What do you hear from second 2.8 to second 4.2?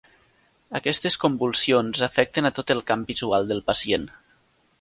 camp visual del pacient.